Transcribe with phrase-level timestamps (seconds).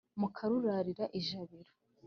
[0.19, 1.71] Mukarurarira ijabiro.